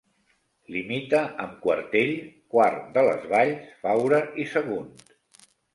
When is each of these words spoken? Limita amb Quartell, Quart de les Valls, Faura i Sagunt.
Limita 0.75 1.19
amb 1.43 1.59
Quartell, 1.67 2.15
Quart 2.55 2.91
de 2.99 3.07
les 3.11 3.31
Valls, 3.37 3.71
Faura 3.87 4.27
i 4.47 4.53
Sagunt. 4.57 4.95